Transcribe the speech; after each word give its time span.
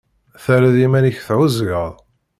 Terriḍ 0.43 0.77
iman-ik 0.85 1.17
tɛuẓẓgeḍ. 1.27 1.93